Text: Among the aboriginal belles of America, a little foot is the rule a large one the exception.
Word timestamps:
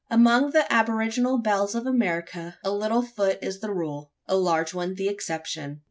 Among 0.09 0.49
the 0.49 0.65
aboriginal 0.73 1.37
belles 1.37 1.75
of 1.75 1.85
America, 1.85 2.57
a 2.63 2.71
little 2.71 3.03
foot 3.03 3.37
is 3.43 3.59
the 3.59 3.71
rule 3.71 4.11
a 4.27 4.35
large 4.35 4.73
one 4.73 4.95
the 4.95 5.07
exception. 5.09 5.79